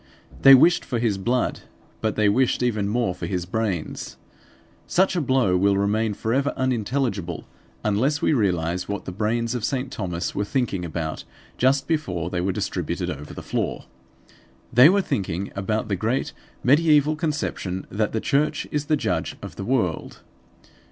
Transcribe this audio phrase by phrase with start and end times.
[0.41, 1.59] They wished for his blood,
[2.01, 4.17] but they wished even more for his brains.
[4.87, 7.45] Such a blow will remain forever unintelligible
[7.83, 9.91] unless we realise what the brains of St.
[9.91, 11.23] Thomas were thinking about
[11.59, 13.85] just before they were distributed over the floor.
[14.73, 16.33] They were thinking about the great
[16.63, 20.21] mediaeval conception that the church is the judge of the world.